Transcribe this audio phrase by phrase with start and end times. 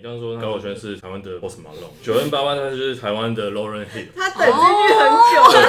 [0.00, 4.06] 你刚刚说高晓轩是台湾的 Post Malone，九 N 八八他就是台湾的 Lauren Hill。
[4.16, 5.60] 他等进去很久了。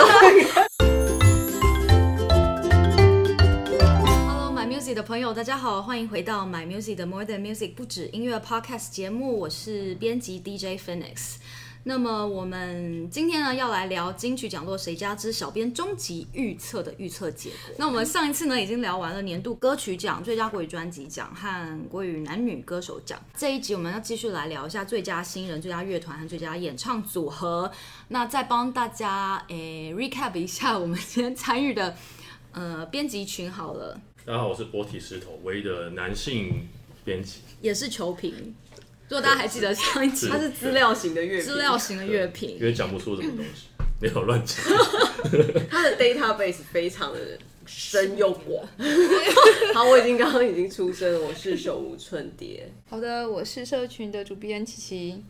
[4.00, 11.36] Hello My Music 的朋友，大家好，欢迎回到 My Music 的 More Than Music 不止音乐 Podcast 节目，我是编辑 DJ Phoenix。
[11.84, 17.58] 那么我们今天呢，要来聊金曲奖落谁家之小编终极预测的预测结果。
[17.78, 23.20] 那我们上一次呢，已经聊完了年度歌曲奖、最佳国语专辑奖和国语男女歌手奖。
[23.36, 27.72] 这一集我们要继续来聊一下最佳新人、最佳乐团和最佳演唱组合。
[28.10, 31.96] 那再帮大家诶 recap 一下我们今天参与的
[32.52, 34.00] 呃编辑群好了。
[34.24, 36.68] 大家好，我是波体石头，唯一的男性
[37.04, 38.54] 编辑，也是球评。
[39.12, 43.68] 如果大家还记得上一集，它是资料型的乐评，资料型的乐评，因为讲不出什么东西，
[44.00, 44.56] 没有乱讲。
[45.70, 47.20] 它的 database 非常的
[47.66, 48.66] 深又广。
[49.76, 52.72] 好，我已经刚刚已经出声了，我是手无寸铁。
[52.90, 55.22] 好的，我是社群的主编琪琪，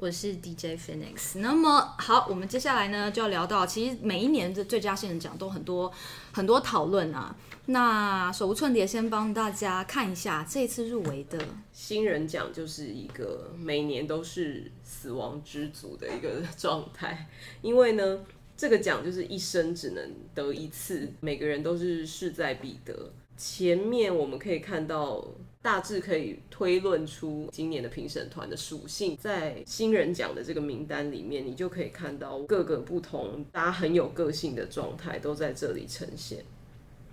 [0.00, 1.40] 我是 DJ Phoenix。
[1.40, 5.92] 那么好，我们接下来呢就要聊到，其实每一年的最佳新人奖都很多
[6.32, 7.36] 很多讨论啊。
[7.66, 11.38] 那手无寸铁先帮大家看一下这次入围的
[11.74, 17.28] 新人奖，就是一个每年都是死亡之组的一个状态，
[17.60, 18.20] 因为呢，
[18.56, 20.02] 这个奖就是一生只能
[20.34, 23.12] 得一次，每个人都是势在必得。
[23.36, 25.22] 前面我们可以看到，
[25.62, 36.44] 大致可以推论出今年的评审团的属性，在新人奖的这个名单里面，你就可以看到各个不同、大家很有个性的状态都在这里呈现。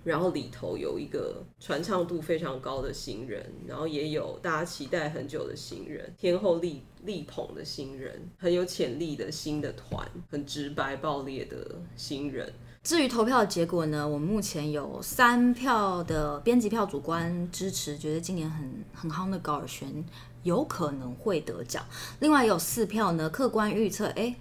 [0.08, 12.50] 然后里头有一个传唱度非常高的新人，然后也有大家期待很久的新人，天后力力捧的新人，很有潜力的新的团，很直白爆裂的新人。
[12.82, 20.02] 至于投票的结果呢，我们目前有三票的编辑票主观支持，觉得今年很很夯的高尔宣
[20.42, 21.84] 有可能会得奖。
[22.20, 24.34] 另外有四票呢，客观预测，哎。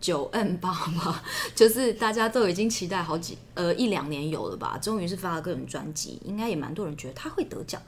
[0.00, 1.20] 九 N 八吗，
[1.54, 7.80] 就是大家都已经期待好几呃一两年有了吧，终于是发了个人专辑，应该也蛮多人觉得他会得奖。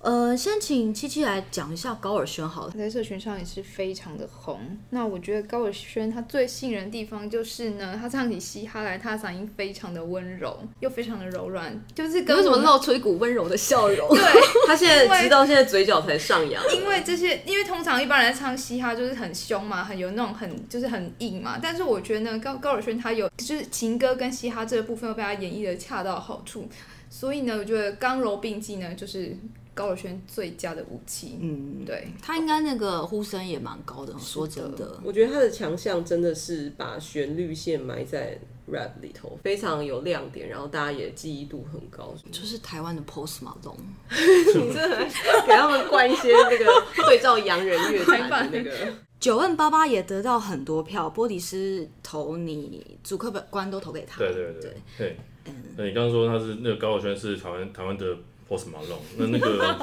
[0.00, 4.60] 呃，先请七七来讲一下高尔宣好了，在社群上也是非常的红。
[4.90, 14.08] 那我觉得高尔宣他最吸引人的地方就是呢，他唱起嘻哈来，他的嗓音非常的温柔，又非常的柔软，就是跟为什么露出一股温柔的笑容？
[14.10, 14.22] 对，
[14.68, 16.62] 他现在直到现在嘴角才上扬。
[16.72, 21.58] 因为这些，因为通常一般人在唱嘻哈就是很凶嘛，很有那种很就是很硬嘛。
[21.60, 26.68] 但是我觉得呢，高高尔宣他有就是情歌跟嘻哈这个部分又被他演绎的恰到好处，
[27.10, 29.36] 所以呢，我觉得刚柔并济呢，就是。
[29.78, 34.12] 高尔宣最佳的武器，嗯，对，他应该那个呼声也蛮高的。
[34.18, 38.36] 说真的，我觉得他的强项真的是把旋律线埋在
[38.68, 42.12] rap 里头，非常有亮点，然后大家也记忆度很高。
[42.32, 43.76] 就是台湾的 Post Malone，
[44.10, 44.98] 你真的
[45.46, 46.64] 给他们灌一些那个
[47.06, 48.72] 对照洋人乐坛的那个。
[49.20, 54.18] 九 N 八八也得到很多票，波迪斯投你主客官都投给他。
[54.18, 58.04] 对对对对，嗯，那你刚刚说他是那个高尔宣是台湾台湾的。
[58.48, 59.76] Post Malone，那那个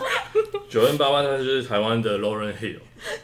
[0.67, 2.79] 九 N 八八他就是台湾的 Lauren Hill，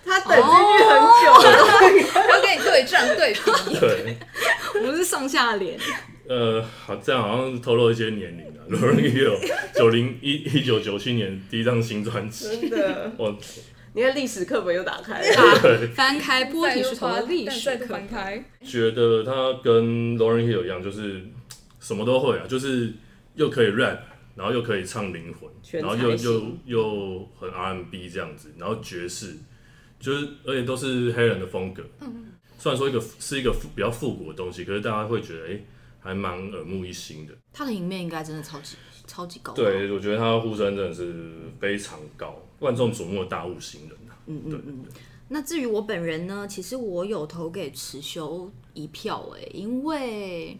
[0.05, 3.79] 他等进去很久了，要跟你对战对比。
[3.79, 4.17] 对，
[4.75, 5.79] 我们是上下联。
[6.29, 8.61] 呃，好，这样好像透露一些年龄了。
[8.69, 9.35] Lauren Hill，
[9.75, 13.11] 九零一一九九七年第一张新专辑，真的。
[13.17, 13.35] 我，
[13.93, 18.07] 你看历史课本又打开了，翻开波提石头的历史课本，
[18.63, 21.21] 觉得他跟 Lauren Hill 一样，就是
[21.79, 22.93] 什么都会啊，就是
[23.33, 23.97] 又可以 rap。
[24.35, 25.49] 然后又可以唱灵魂，
[25.81, 29.35] 然后又又又很 R&B 这样子，然后爵士，
[29.99, 31.83] 就是而且都是黑人的风格。
[31.99, 32.27] 嗯，
[32.57, 35.65] 虽然说一个是一个比较复古的东西，可是大家会觉得哎、欸，
[35.99, 37.33] 还蛮耳目一新的。
[37.51, 39.53] 他的赢面应该真的超级超级高。
[39.53, 41.13] 对，我觉得他的呼声真的是
[41.59, 44.15] 非常高，万众瞩目的大物新人啊。
[44.27, 44.85] 嗯嗯嗯。
[45.27, 50.57] 那至于我本人呢，其实我有投给持修一票哎、欸，因为。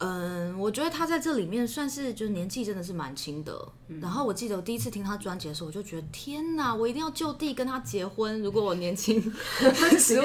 [0.00, 3.68] 嗯，我觉得他在这里面算是就是年纪真的是蛮轻的。
[3.88, 8.40] 嗯、然后我记得我第一次听他专辑的时候，我就觉得天哪，我一定要就地跟他结婚。
[8.40, 9.20] 如果我年轻
[9.98, 10.24] 十五，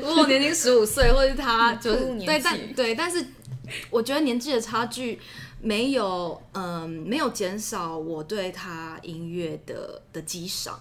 [0.00, 3.24] 如果我年轻十五岁，或者是他就是对，但对，但是
[3.90, 5.18] 我觉得年纪的差距
[5.60, 10.80] 没有嗯没有减少我对他音乐的的激赏。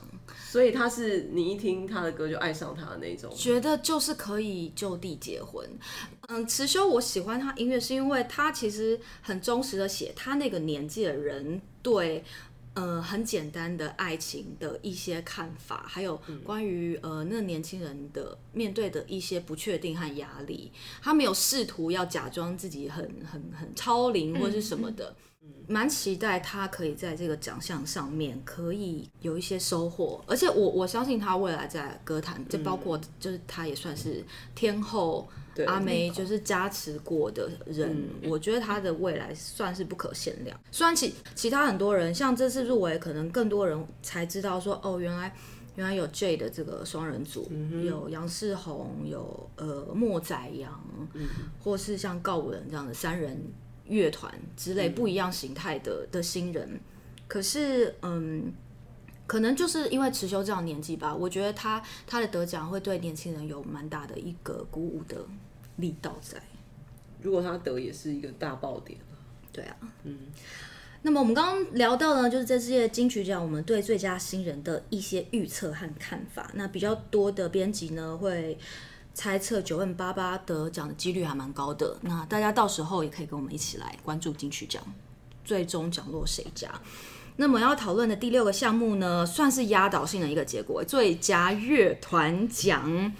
[0.50, 5.68] 所以他是你一听他的歌就爱上他的那种，觉得就是可以就地结婚。
[6.28, 12.24] 嗯，迟修我喜欢他音乐是因为他其实很忠实的写他那个年纪的人对
[12.74, 20.72] 呃很简单的爱情的一些看法，还有关于呃那个年轻人的面对的一些不确定和压力，
[21.02, 25.16] 他没有试图要假装自己很很很超龄或是什么的。
[25.68, 34.24] 蛮期待他可以在这个奖项上面可以有一些收获，而且我我相信他未来在歌坛，就包括就是他也算是
[34.56, 35.28] 天后
[35.68, 40.60] 阿梅就是加持过的人，我觉得他的未来算是不可限量。
[40.72, 45.36] 虽然其其他很多人像这次入围，可能更多人才知道说哦，原来
[45.76, 47.52] 原来有 J 的这个双人组，
[47.84, 50.84] 有杨世宏，有呃莫宰阳，
[51.64, 53.40] 或是像告五人这样的三人。
[53.86, 56.80] 乐团之类不一样形态的的新人，
[57.28, 58.50] 可是嗯，
[59.28, 65.18] 可能就是因为持修这样年纪吧，我觉得他他的得奖会对年轻人有蛮大的一个鼓舞的
[65.78, 66.42] 力道在。
[67.22, 69.00] 如果他得也是一个大爆点。
[69.52, 70.18] 对啊，嗯。
[71.02, 76.50] 那么我们刚刚聊到呢，就是这届金曲奖，我们对最佳新人的一些预测和看法。
[76.54, 78.58] 那比较多的编辑呢会。
[79.16, 84.84] 猜测 9m88 得奖的几率还蛮高的，那大家到时候也可以跟我们一起来关注金曲奖，
[85.46, 86.68] 最终奖落谁家？
[87.36, 93.14] 那么要讨论的第六个项目呢，算是压倒性的一个结果，最佳乐团奖。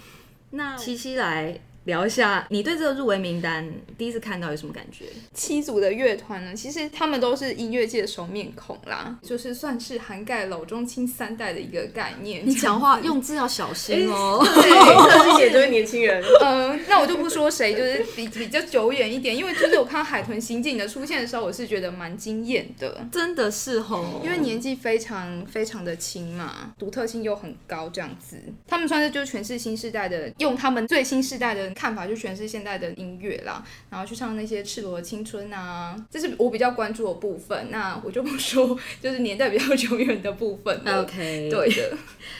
[0.50, 1.60] 那七七来。
[1.84, 5.04] 聊一下，你对这个入围名单第一次看到有什么感觉？
[5.34, 12.42] 七组的乐团呢，其实他们都是音乐界的熟面孔啦，就是算是涵盖老中青三代的一个概念。
[12.46, 16.22] 你讲话用字要小心哦， 对，特写这位年轻人。
[16.40, 31.73] 嗯、 呃，那我就不说谁，就是比比较久远一点，因为就是我看海豚刑警的出现的时候，我是觉得蛮惊艳的，真的是吼，因为年纪非常非常的轻嘛，独特性又很高，这样子，他们算是就是诠释新世代的，用他们最新世代的。
[31.74, 37.70] 看法就全是现代的音乐啦，然后去唱那些赤裸的青春啊，这是我比较关注的部分。
[37.70, 40.80] 那我就不说，就是年代比较久远的部分。
[40.86, 41.96] OK，对的。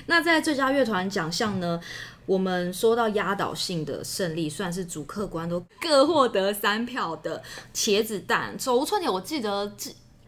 [0.07, 1.81] 那在最佳乐团奖项呢，
[2.27, 7.43] 我们说到压倒性的胜利，算是主客观都各获得三票的
[7.75, 8.59] 茄子蛋。
[8.59, 9.67] 手无寸铁，我记得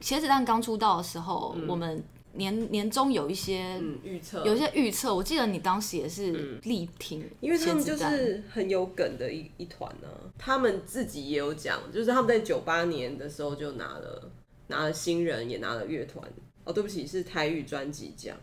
[0.01, 2.05] 茄子蛋刚出道的时候，嗯、我们。
[2.37, 5.15] 年年终有一些预测，有一些预测。
[5.15, 10.09] 我记得你当时也是力挺、嗯，因为他们就是很有梗的一一团呢。
[10.39, 14.31] 他们自己也有讲，就是他们在九八年的时候就拿了
[14.69, 16.27] 拿了新人，也拿了乐团。
[16.65, 18.37] 哦，对不起，是台语专辑奖，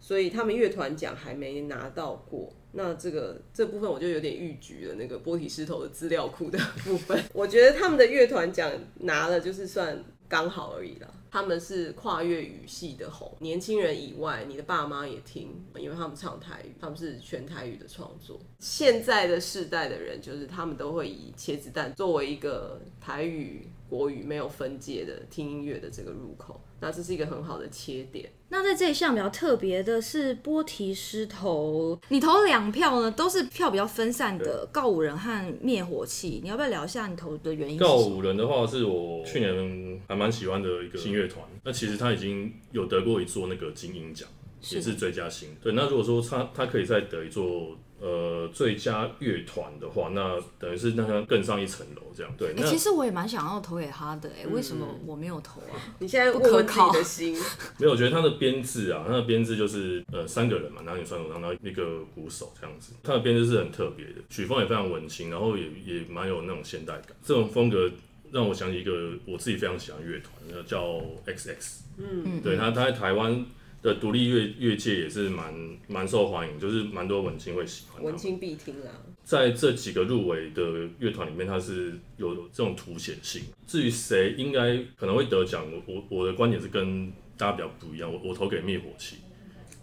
[0.00, 2.52] 所以他们乐团奖还没拿到过。
[2.72, 7.22] 那这个这部分我就有点预举了那个波提狮头的资料库的部分。
[7.32, 8.70] 我觉得他们的乐团奖
[9.00, 11.08] 拿了就是算刚好而已啦。
[11.30, 18.40] 他们是跨越语系的红，年轻人以外，你的爸妈也听，因为他们唱台语，他们是全台语的创作。
[18.58, 26.60] 现在的世代的人，就是他们都会以茄子蛋作为一个台语、国语没有分界的听音乐的这个入口。
[26.78, 28.30] 那这是一个很好的切点。
[28.50, 36.40] 那在这一项比较特别的是波提狮头，你投两票呢，都是票比较分散的告五人和灭火器。
[36.42, 37.78] 你要不要聊一下你投的原因？
[37.78, 44.28] 告五人的话是我去年还蛮喜欢的一个新乐团，那其实他已经有得过一座那个金音奖，
[44.70, 45.48] 也是最佳新。
[45.62, 47.76] 对，那如果说他他可以再得一座。
[47.98, 52.30] 呃，最佳乐团的话，那等于是那他更上一层楼这样。
[52.36, 55.80] 对，其实我也蛮想要投给他的，哎、嗯，为什么我没有投啊？
[55.98, 57.34] 你现在不可靠的心。
[57.80, 62.92] 没有，我觉得他的编制啊，他的编制就是呃三个人嘛，男女双主唱，然后一个鼓手这样子。
[63.02, 67.16] 他的编制是很特别的，曲风也非常文青，然后也也蛮有那种现代感。
[67.24, 67.90] 这种风格
[68.30, 71.56] 让我想起一个我自己非常喜欢乐团，叫 XX。
[71.96, 73.46] 嗯，对他，他在台湾。
[73.86, 75.54] 的独立乐乐界也是蛮
[75.86, 78.02] 蛮受欢迎，就是蛮多文青会喜欢。
[78.02, 78.90] 文青必听啦。
[79.22, 83.44] 在这几个入围的乐团里面，它是有这种凸显性。
[83.64, 88.12] 至于谁应该可能会得奖，我我我的观点是跟大家比较不一样。
[88.12, 89.18] 我我投给灭火器。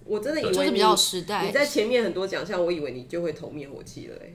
[0.04, 1.46] 我真的以为就是比较时代。
[1.46, 4.34] 你在前面很多奖项，我以为你就会投灭火器了哎。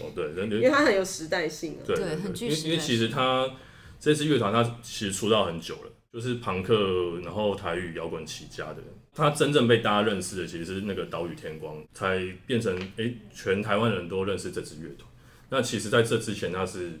[0.00, 1.80] 哦，对，因为它很有时代性啊。
[1.86, 2.48] 对，很具。
[2.48, 3.50] 因为其实他
[3.98, 5.90] 这次乐团，他其实出道很久了。
[6.14, 15.10] 就是朋克，然后台语摇滚起家的人，他真正被大家认识的其实是那个岛屿天光，才变成诶、欸，全台湾人都认识这支乐团。
[15.50, 16.92] 那其实在这之前，他是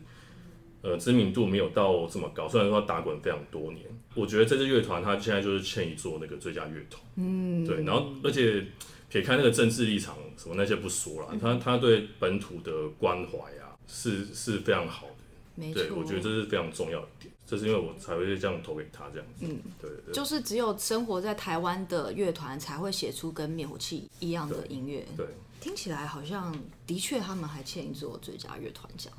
[0.82, 3.86] 呃知名度没有到这么高，虽然说他打滚非常多年。
[4.16, 7.84] 我觉得这支乐团他现在就是欠一座那个最佳乐团，嗯，对。
[7.84, 8.66] 然后而且
[9.08, 15.23] 撇开那个政治立场什么那些不说了，他他对本土的关怀啊是是非常好的，
[15.54, 17.34] 没错，对，我觉得这是非常重要的一点。
[17.46, 25.26] 这是因为我才会这样投给他这样子，嗯，对，对，就是只有生活在台湾的乐团才会写出跟灭火器一样的音乐，对，
[25.60, 26.56] 听起来好像
[26.86, 29.12] 的确他们还欠一座最佳乐团奖。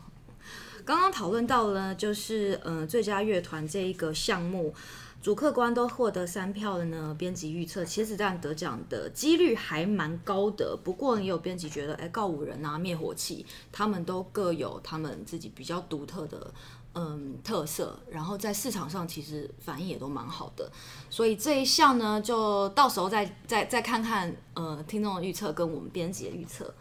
[0.86, 4.74] 刚刚讨论到了，就是呃最佳乐团这一个项目，
[5.22, 7.16] 主客观都获得三票的呢。
[7.18, 16.54] 编辑预测茄子蛋得奖的几率还蛮高的，不过也有编辑觉得，哎，告五人啊，灭火器他们都各有他们自己比较独特的。
[16.98, 20.72] 嗯特色，然后在市场上其实反应也都蛮好的，
[21.10, 26.74] 所以这一项呢，就到时候再再再看看呃听众的预测跟我们编辑的预测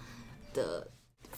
[0.53, 0.87] 的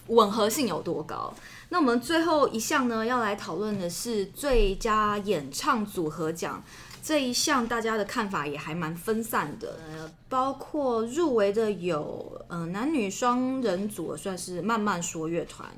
[0.08, 1.32] 吻合性有多高。
[1.68, 6.62] 那我们最后一项呢，要来讨论的是最佳演唱组合奖。
[7.02, 15.68] 这一项大家的看法也还蛮分散的，呃，包括入围的有，呃，男女双人组算是慢慢说乐团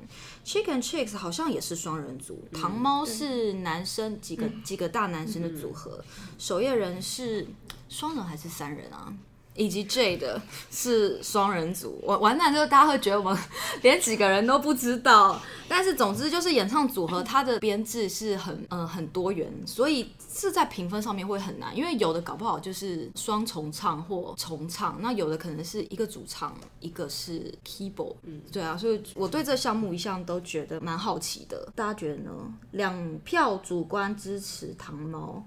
[0.43, 6.03] ，Chicken Chicks 好像也是双人组，嗯、糖猫是男生几个、嗯、几个大男生的组合，
[6.39, 7.45] 守夜人是
[7.89, 9.13] 双人还是三人啊？
[9.59, 13.37] 以及 J 的是双人组，完完蛋之后大家会觉得我们
[13.81, 15.37] 连几个人都不知道，
[15.67, 32.31] 但是总之就是演唱组合它的编制是很嗯、呃、很多元，所以是在评分上面会很难，因为有的搞不好就是双重唱或重唱，那有的可能是一个主唱，一个是 keyboard，嗯，对啊，所以我对这项目一向都觉得蛮好奇的，大家觉得呢？
[32.71, 35.43] 两票主观支持糖猫。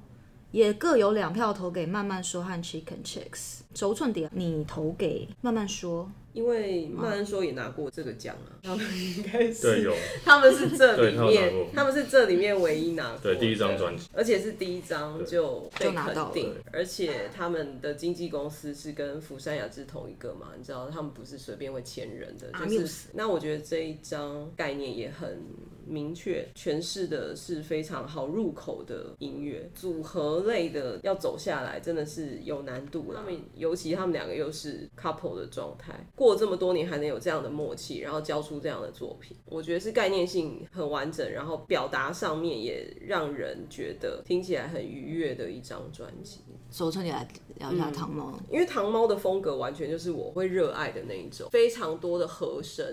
[0.52, 3.60] 也各有两票投给慢慢说和 Chicken Chicks。
[3.74, 6.10] 轴寸点，你投给慢慢说。
[6.34, 9.94] 因为慢慢说也拿过这个奖啊， 他们应该是对有，
[10.24, 25.38] 他们是这里面他，他们是这里面唯一拿过对第一张专辑，而且是第一张就被肯定，而且他们的经纪公司是跟福山雅治同一个嘛，你知道他们不是随便会签人的，就是那我觉得这一张概念也很
[25.86, 35.94] 明确，诠释的是非常好入口的音乐组合类的要走下来真的是有难度了，他们尤其他们两个又是 couple 的状态。
[36.14, 46.40] 过了这么多年还能有这样的默契，然后交出这样的作品，我觉得是概念性很完整，然后表达上面也让人觉得听起来很愉悦的一张专辑。
[46.70, 52.86] 说出你来聊一下糖猫，因为糖猫的风格完全就是我会热爱的那一种，非常多的和声，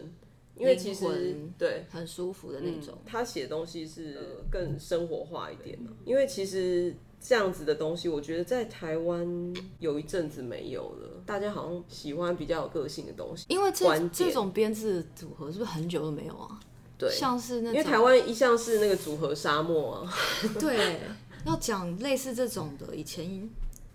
[0.60, 2.94] 因为其实对很舒服的那种。
[2.94, 6.96] 嗯、他写东西是更生活化一点的，因为其实。
[7.22, 11.22] 这样子的东西，我觉得在台湾有一阵子没有了。
[11.26, 16.58] 大家好像喜欢比较有个性的东西，因为这这种编制组合是不是很久都没有啊？
[16.98, 20.14] 对，像是那，因为台湾一向是那个组合沙漠啊。
[20.62, 21.02] 对，
[21.46, 23.50] 要讲类似这种的，以前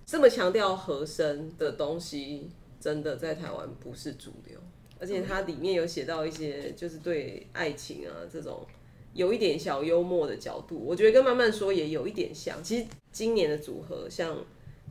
[0.04, 4.60] 这么强调和声的东西，真的在台湾不是主流。
[5.04, 8.66] 而且它里面有写到一些，就是对爱情啊这种。
[9.12, 12.64] 有一点小幽默的角度，我觉得跟慢慢说也有一点像。
[12.64, 14.34] 其实今年的组合像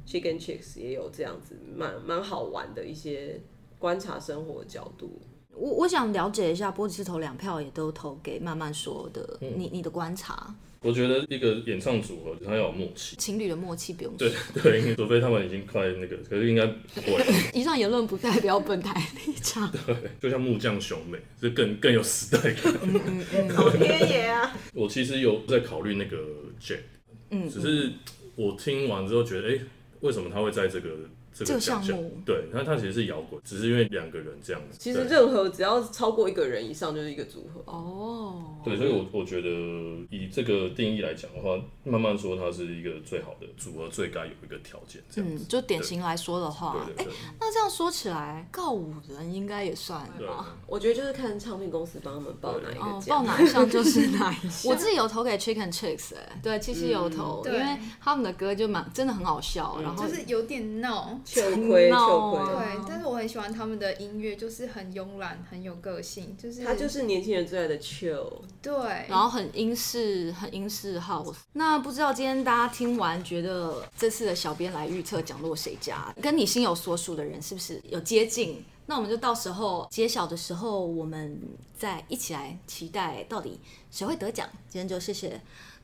[0.06, 3.42] Chicken Chicks 也有这样子蛮蛮好玩的一些
[3.80, 5.20] 观察生活的角度。
[5.56, 9.38] 我我想了解一下，波吉是投两票，也都投给慢慢说的。
[9.42, 10.54] 嗯、你你的观察？
[10.82, 14.30] 我觉得一个演唱组合，他要有默契，情侣的默契不用对
[14.62, 17.24] 对，除非他们已经快那个，可是应该不会。
[17.54, 19.72] 以上言论不代表本台立场。
[19.86, 22.74] 对，就像木匠雄美，是更更有时代感。
[22.84, 24.54] 嗯嗯 嗯，好天爷啊！
[24.74, 26.18] 我其实有在考虑那个
[26.60, 26.80] Jack，
[27.30, 27.90] 嗯，只是
[28.36, 29.62] 我听完之后觉得，哎、欸，
[30.02, 30.90] 为什么他会在这个？
[31.34, 34.78] 这个项目对，那它其实是摇滚，只是因为两个人这样子。
[34.80, 38.56] 其实任何只要超过一个人以上就是一个组合哦。
[38.64, 39.50] 对，所以我我觉得
[40.10, 45.44] 以这个定义来讲的话，慢慢说它是一个最好的组合，最该有一个条件这样子。
[45.44, 47.14] 嗯，就典型来说的话，对对对。
[47.40, 50.56] 那这样说起来，告五人应该也算吧？
[50.68, 54.72] 我觉得就是看唱片公司帮他们报哪一个奖，报哪一项就是 哪一项。
[54.72, 61.20] 我自己有投给 Chicken Chicks，哎，对，七七有投，因为他们的歌就蛮真的很好笑，然后就是有点闹。
[61.26, 68.74] 秋葵，秋葵，对，但是我很喜欢他们的音乐，就是很慵懒，很有个性，就是他就是年轻人最爱的 chill，对，
[69.08, 71.36] 然后很英式，很英式 house。
[71.54, 78.64] 那不知道今天大家听完，觉得这次的小编来预测讲落谁家，跟你心有所属的人是不是有接近？
[78.86, 81.40] 那我们就到时候揭晓的时候，我们
[81.78, 83.58] 再一起来期待到底
[83.90, 84.46] 谁会得奖。
[84.68, 85.40] 今天就谢谢。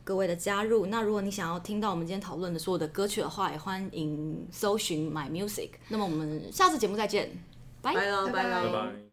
[0.10, 5.70] 各位的加入，那如果你想要听到我们今天讨论的所有的歌曲的话，也欢迎搜寻 My Music。
[5.88, 7.30] 那么我们下次节目再见，
[7.80, 9.09] 拜拜了，拜拜。